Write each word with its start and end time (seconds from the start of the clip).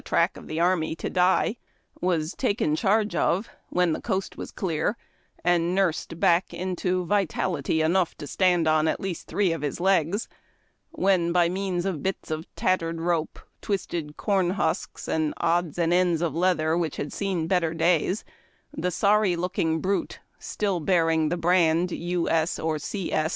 track 0.03 0.35
of 0.35 0.47
the 0.47 0.59
army 0.59 0.95
to 0.95 1.09
die, 1.11 1.55
was 2.01 2.33
taken 2.33 2.75
charge 2.75 3.13
of, 3.13 3.49
when 3.69 3.91
the 3.91 4.01
coast 4.01 4.35
was 4.35 4.49
clear, 4.51 4.97
and 5.43 5.75
nursed 5.75 6.19
back 6.19 6.51
into 6.53 7.05
vitality 7.05 7.81
enough 7.83 8.15
to 8.17 8.25
stand 8.25 8.67
on 8.67 8.87
at 8.87 8.99
least 8.99 9.27
three 9.27 9.51
of 9.51 9.61
his 9.61 9.79
legs, 9.79 10.27
when, 10.89 11.31
b}' 11.31 11.47
means 11.51 11.85
of 11.85 12.01
bits 12.01 12.31
of 12.31 12.47
tattered 12.55 12.99
rope, 12.99 13.37
twisted 13.61 14.17
corn 14.17 14.49
husks, 14.49 15.07
and 15.07 15.35
odds 15.37 15.77
and 15.77 15.93
ends 15.93 16.23
of 16.23 16.33
leather 16.33 16.75
which 16.75 16.95
had 16.97 17.13
seen 17.13 17.45
better 17.45 17.71
days, 17.75 18.25
the 18.75 18.89
sorry 18.89 19.35
looking 19.35 19.79
brute, 19.81 20.19
still 20.39 20.79
bearing 20.79 21.29
the 21.29 21.37
brand 21.37 21.91
U. 21.91 22.27
S. 22.27 22.57
or 22.57 22.79
C. 22.79 23.11
S. 23.11 23.29